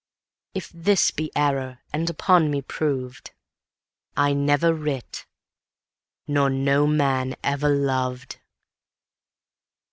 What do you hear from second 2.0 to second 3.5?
upon me prov'd,